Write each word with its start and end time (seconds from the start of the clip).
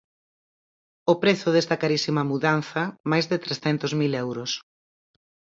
O 1.11 1.13
prezo 1.23 1.47
desta 1.51 1.79
carísima 1.83 2.23
mudanza, 2.31 2.81
máis 3.11 3.25
de 3.31 3.37
trescentos 3.45 3.91
mil 4.01 4.11
euros. 4.25 4.51